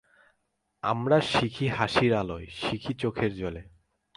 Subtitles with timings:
[0.83, 3.61] আমরা শিখি হাসির আলোয়, শিখি চোখের জলে।